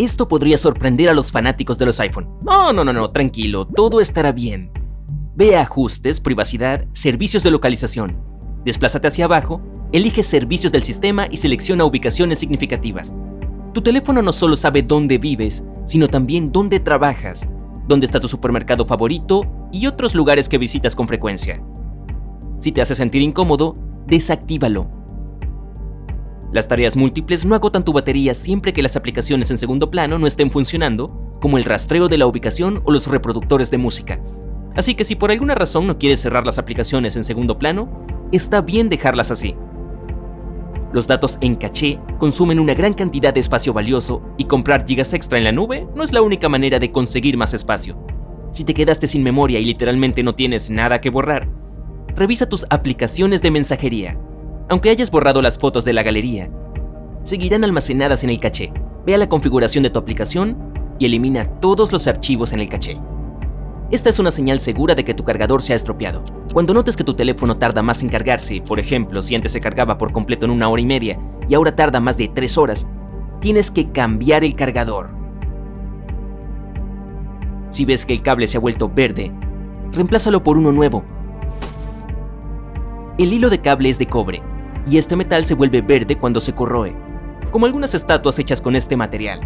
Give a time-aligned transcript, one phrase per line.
[0.00, 2.26] Esto podría sorprender a los fanáticos de los iPhone.
[2.40, 4.72] No, no, no, no, tranquilo, todo estará bien.
[5.36, 8.16] Ve a Ajustes, Privacidad, Servicios de Localización.
[8.64, 9.60] Desplázate hacia abajo,
[9.92, 13.12] elige Servicios del sistema y selecciona Ubicaciones significativas.
[13.74, 17.46] Tu teléfono no solo sabe dónde vives, sino también dónde trabajas,
[17.86, 21.62] dónde está tu supermercado favorito y otros lugares que visitas con frecuencia.
[22.60, 24.99] Si te hace sentir incómodo, desactívalo
[26.52, 30.26] las tareas múltiples no agotan tu batería siempre que las aplicaciones en segundo plano no
[30.26, 34.20] estén funcionando, como el rastreo de la ubicación o los reproductores de música.
[34.74, 38.62] Así que si por alguna razón no quieres cerrar las aplicaciones en segundo plano, está
[38.62, 39.54] bien dejarlas así.
[40.92, 45.38] Los datos en caché consumen una gran cantidad de espacio valioso y comprar gigas extra
[45.38, 47.96] en la nube no es la única manera de conseguir más espacio.
[48.50, 51.48] Si te quedaste sin memoria y literalmente no tienes nada que borrar,
[52.16, 54.18] revisa tus aplicaciones de mensajería
[54.70, 56.48] aunque hayas borrado las fotos de la galería,
[57.24, 58.72] seguirán almacenadas en el caché.
[59.04, 60.56] Ve a la configuración de tu aplicación
[61.00, 63.00] y elimina todos los archivos en el caché.
[63.90, 66.22] Esta es una señal segura de que tu cargador se ha estropeado.
[66.52, 69.98] Cuando notes que tu teléfono tarda más en cargarse, por ejemplo, si antes se cargaba
[69.98, 72.86] por completo en una hora y media y ahora tarda más de tres horas,
[73.40, 75.10] tienes que cambiar el cargador.
[77.70, 79.32] Si ves que el cable se ha vuelto verde,
[79.90, 81.02] reemplázalo por uno nuevo.
[83.18, 84.40] El hilo de cable es de cobre
[84.86, 86.94] y este metal se vuelve verde cuando se corroe,
[87.50, 89.40] como algunas estatuas hechas con este material.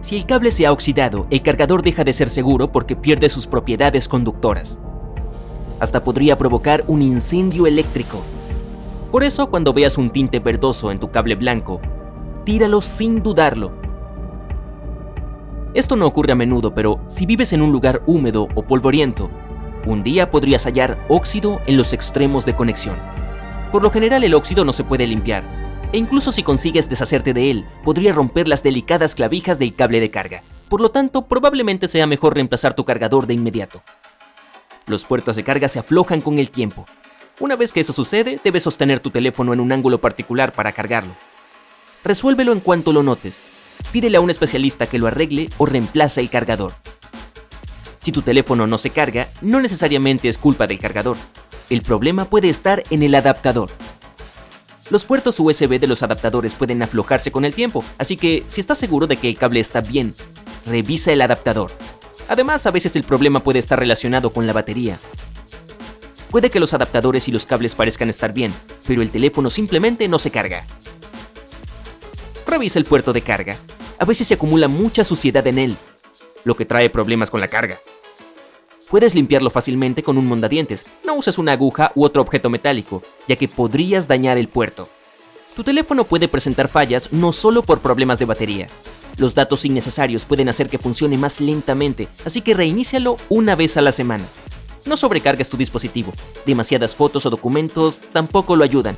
[0.00, 3.46] Si el cable se ha oxidado, el cargador deja de ser seguro porque pierde sus
[3.46, 4.80] propiedades conductoras.
[5.80, 8.22] Hasta podría provocar un incendio eléctrico.
[9.10, 11.80] Por eso, cuando veas un tinte verdoso en tu cable blanco,
[12.44, 13.72] tíralo sin dudarlo.
[15.74, 19.30] Esto no ocurre a menudo, pero si vives en un lugar húmedo o polvoriento,
[19.86, 22.96] un día podrías hallar óxido en los extremos de conexión.
[23.72, 25.44] Por lo general el óxido no se puede limpiar,
[25.92, 30.10] e incluso si consigues deshacerte de él, podría romper las delicadas clavijas del cable de
[30.10, 30.42] carga.
[30.70, 33.82] Por lo tanto, probablemente sea mejor reemplazar tu cargador de inmediato.
[34.86, 36.86] Los puertos de carga se aflojan con el tiempo.
[37.40, 41.14] Una vez que eso sucede, debes sostener tu teléfono en un ángulo particular para cargarlo.
[42.04, 43.42] Resuélvelo en cuanto lo notes.
[43.92, 46.74] Pídele a un especialista que lo arregle o reemplace el cargador.
[48.00, 51.16] Si tu teléfono no se carga, no necesariamente es culpa del cargador,
[51.70, 53.70] el problema puede estar en el adaptador.
[54.90, 58.78] Los puertos USB de los adaptadores pueden aflojarse con el tiempo, así que si estás
[58.78, 60.14] seguro de que el cable está bien,
[60.64, 61.70] revisa el adaptador.
[62.28, 64.98] Además, a veces el problema puede estar relacionado con la batería.
[66.30, 68.52] Puede que los adaptadores y los cables parezcan estar bien,
[68.86, 70.66] pero el teléfono simplemente no se carga.
[72.46, 73.56] Revisa el puerto de carga.
[73.98, 75.76] A veces se acumula mucha suciedad en él,
[76.44, 77.78] lo que trae problemas con la carga.
[78.90, 80.86] Puedes limpiarlo fácilmente con un mondadientes.
[81.04, 84.88] No uses una aguja u otro objeto metálico, ya que podrías dañar el puerto.
[85.54, 88.68] Tu teléfono puede presentar fallas no solo por problemas de batería.
[89.18, 93.82] Los datos innecesarios pueden hacer que funcione más lentamente, así que reinícialo una vez a
[93.82, 94.24] la semana.
[94.86, 96.12] No sobrecargues tu dispositivo.
[96.46, 98.96] Demasiadas fotos o documentos tampoco lo ayudan.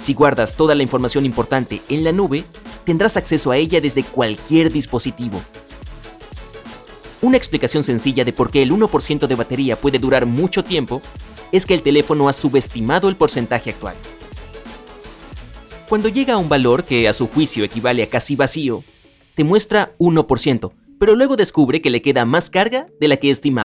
[0.00, 2.44] Si guardas toda la información importante en la nube,
[2.84, 5.42] tendrás acceso a ella desde cualquier dispositivo,
[7.22, 11.02] una explicación sencilla de por qué el 1% de batería puede durar mucho tiempo
[11.52, 13.96] es que el teléfono ha subestimado el porcentaje actual.
[15.88, 18.84] Cuando llega a un valor que a su juicio equivale a casi vacío,
[19.34, 23.69] te muestra 1%, pero luego descubre que le queda más carga de la que estimaba.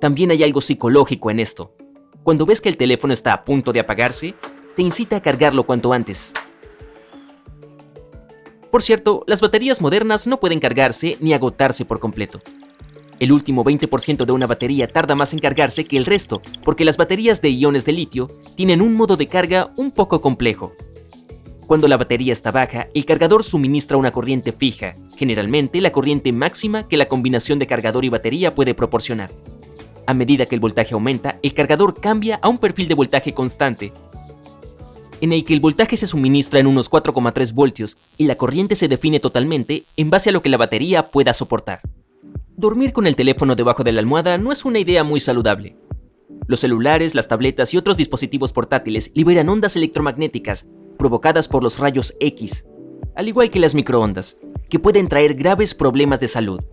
[0.00, 1.74] También hay algo psicológico en esto.
[2.22, 4.34] Cuando ves que el teléfono está a punto de apagarse,
[4.76, 6.32] te incita a cargarlo cuanto antes.
[8.70, 12.38] Por cierto, las baterías modernas no pueden cargarse ni agotarse por completo.
[13.18, 16.96] El último 20% de una batería tarda más en cargarse que el resto, porque las
[16.96, 20.74] baterías de iones de litio tienen un modo de carga un poco complejo.
[21.66, 26.86] Cuando la batería está baja, el cargador suministra una corriente fija, generalmente la corriente máxima
[26.86, 29.30] que la combinación de cargador y batería puede proporcionar.
[30.08, 33.92] A medida que el voltaje aumenta, el cargador cambia a un perfil de voltaje constante,
[35.20, 38.88] en el que el voltaje se suministra en unos 4,3 voltios y la corriente se
[38.88, 41.82] define totalmente en base a lo que la batería pueda soportar.
[42.56, 45.76] Dormir con el teléfono debajo de la almohada no es una idea muy saludable.
[46.46, 50.66] Los celulares, las tabletas y otros dispositivos portátiles liberan ondas electromagnéticas
[50.96, 52.64] provocadas por los rayos X,
[53.14, 54.38] al igual que las microondas,
[54.70, 56.64] que pueden traer graves problemas de salud.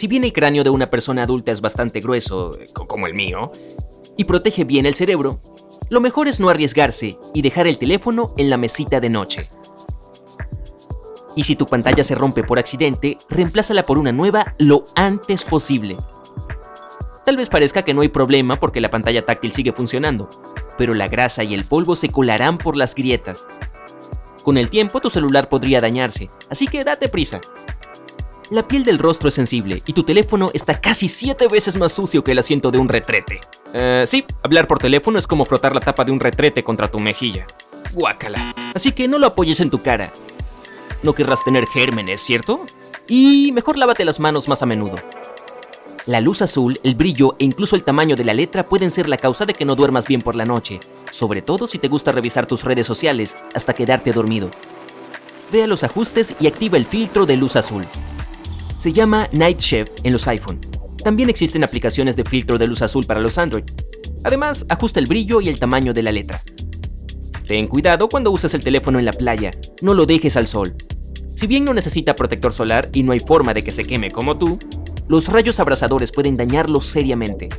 [0.00, 3.52] Si bien el cráneo de una persona adulta es bastante grueso, como el mío,
[4.16, 5.42] y protege bien el cerebro,
[5.90, 9.50] lo mejor es no arriesgarse y dejar el teléfono en la mesita de noche.
[11.36, 15.98] Y si tu pantalla se rompe por accidente, reemplázala por una nueva lo antes posible.
[17.26, 20.30] Tal vez parezca que no hay problema porque la pantalla táctil sigue funcionando,
[20.78, 23.46] pero la grasa y el polvo se colarán por las grietas.
[24.44, 27.42] Con el tiempo tu celular podría dañarse, así que date prisa.
[28.50, 32.24] La piel del rostro es sensible y tu teléfono está casi 7 veces más sucio
[32.24, 33.40] que el asiento de un retrete.
[33.72, 36.98] Eh, sí, hablar por teléfono es como frotar la tapa de un retrete contra tu
[36.98, 37.46] mejilla.
[37.92, 38.52] Guácala.
[38.74, 40.12] Así que no lo apoyes en tu cara.
[41.04, 42.66] No querrás tener gérmenes, ¿cierto?
[43.06, 44.96] Y mejor lávate las manos más a menudo.
[46.06, 49.16] La luz azul, el brillo e incluso el tamaño de la letra pueden ser la
[49.16, 50.80] causa de que no duermas bien por la noche,
[51.12, 54.50] sobre todo si te gusta revisar tus redes sociales hasta quedarte dormido.
[55.52, 57.86] Ve a los ajustes y activa el filtro de luz azul.
[58.80, 60.58] Se llama Night Shift en los iPhone.
[61.04, 63.64] También existen aplicaciones de filtro de luz azul para los Android.
[64.24, 66.40] Además, ajusta el brillo y el tamaño de la letra.
[67.46, 69.50] Ten cuidado cuando uses el teléfono en la playa,
[69.82, 70.74] no lo dejes al sol.
[71.36, 74.38] Si bien no necesita protector solar y no hay forma de que se queme como
[74.38, 74.58] tú,
[75.08, 77.50] los rayos abrasadores pueden dañarlo seriamente.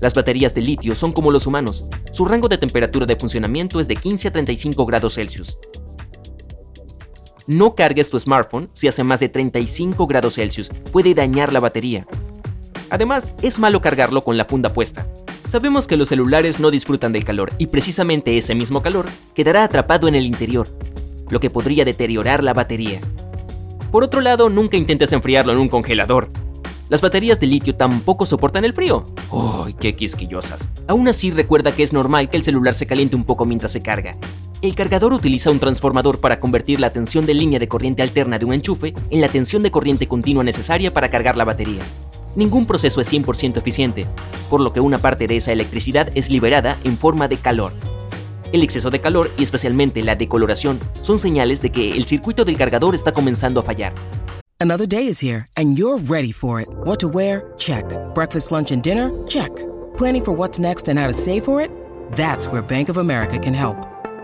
[0.00, 1.84] Las baterías de litio son como los humanos.
[2.10, 5.58] Su rango de temperatura de funcionamiento es de 15 a 35 grados Celsius.
[7.48, 12.04] No cargues tu smartphone si hace más de 35 grados Celsius, puede dañar la batería.
[12.90, 15.06] Además, es malo cargarlo con la funda puesta.
[15.44, 20.08] Sabemos que los celulares no disfrutan del calor y precisamente ese mismo calor quedará atrapado
[20.08, 20.68] en el interior,
[21.30, 23.00] lo que podría deteriorar la batería.
[23.92, 26.30] Por otro lado, nunca intentes enfriarlo en un congelador.
[26.88, 29.06] Las baterías de litio tampoco soportan el frío.
[29.32, 30.70] ¡Ay, qué quisquillosas!
[30.88, 33.82] Aún así, recuerda que es normal que el celular se caliente un poco mientras se
[33.82, 34.16] carga.
[34.62, 38.46] El cargador utiliza un transformador para convertir la tensión de línea de corriente alterna de
[38.46, 41.82] un enchufe en la tensión de corriente continua necesaria para cargar la batería.
[42.34, 44.06] Ningún proceso es 100% eficiente,
[44.48, 47.72] por lo que una parte de esa electricidad es liberada en forma de calor.
[48.52, 52.56] El exceso de calor y especialmente la decoloración son señales de que el circuito del
[52.56, 53.92] cargador está comenzando a fallar.
[54.58, 56.68] Another day is here and you're ready for it.
[56.84, 57.52] What to wear?
[57.58, 57.84] Check.
[58.14, 59.10] Breakfast, lunch and dinner?
[59.28, 59.50] Check.
[59.98, 61.70] Planning for what's next and how to save for it?
[62.12, 63.76] That's where Bank of America can help.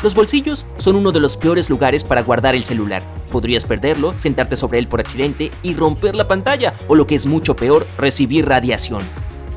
[0.00, 3.02] Los bolsillos son uno de los peores lugares para guardar el celular.
[3.32, 7.26] Podrías perderlo, sentarte sobre él por accidente y romper la pantalla, o lo que es
[7.26, 9.02] mucho peor, recibir radiación.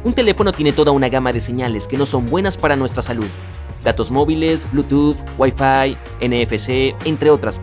[0.03, 3.27] Un teléfono tiene toda una gama de señales que no son buenas para nuestra salud.
[3.83, 7.61] Datos móviles, Bluetooth, Wi-Fi, NFC, entre otras.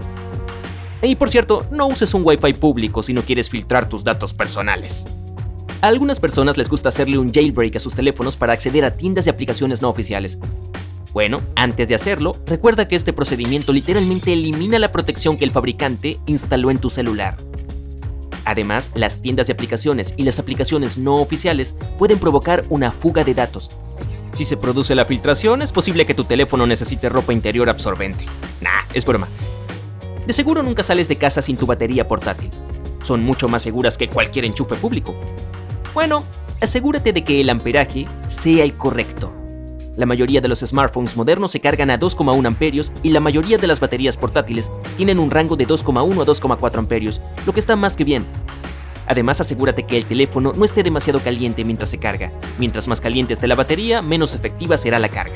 [1.03, 5.05] Y por cierto, no uses un Wi-Fi público si no quieres filtrar tus datos personales.
[5.81, 9.25] A algunas personas les gusta hacerle un jailbreak a sus teléfonos para acceder a tiendas
[9.25, 10.39] de aplicaciones no oficiales.
[11.13, 16.19] Bueno, antes de hacerlo, recuerda que este procedimiento literalmente elimina la protección que el fabricante
[16.27, 17.37] instaló en tu celular.
[18.45, 23.35] Además, las tiendas de aplicaciones y las aplicaciones no oficiales pueden provocar una fuga de
[23.35, 23.71] datos.
[24.37, 28.25] Si se produce la filtración, es posible que tu teléfono necesite ropa interior absorbente.
[28.61, 29.29] Nah, es broma.
[30.27, 32.51] De seguro nunca sales de casa sin tu batería portátil.
[33.03, 35.15] Son mucho más seguras que cualquier enchufe público.
[35.93, 36.25] Bueno,
[36.61, 39.33] asegúrate de que el amperaje sea el correcto.
[39.99, 43.67] La mayoría de los smartphones modernos se cargan a 2,1 amperios y la mayoría de
[43.67, 47.97] las baterías portátiles tienen un rango de 2,1 a 2,4 amperios, lo que está más
[47.97, 48.25] que bien.
[49.09, 52.31] Además, asegúrate que el teléfono no esté demasiado caliente mientras se carga.
[52.61, 55.35] Mientras más caliente esté la batería, menos efectiva será la carga.